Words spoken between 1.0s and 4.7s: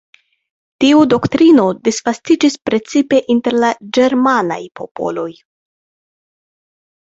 doktrino disvastiĝis precipe inter la ĝermanaj